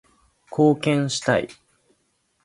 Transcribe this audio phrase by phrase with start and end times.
[0.49, 1.47] 貢献したい